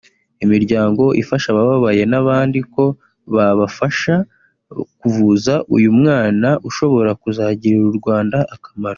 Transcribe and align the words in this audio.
imiryango 0.43 1.03
ifasha 1.21 1.47
abababaye 1.51 2.01
n’abandi 2.11 2.59
ko 2.73 2.83
babafasha 3.35 4.15
kuvuza 4.99 5.53
uyu 5.75 5.89
mwana 5.99 6.47
ushobora 6.69 7.11
kuzagirira 7.21 7.85
u 7.91 7.95
Rwanda 7.99 8.37
akamaro 8.55 8.89